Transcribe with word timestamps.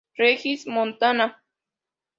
Regis, 0.17 0.65
Montana. 0.65 1.37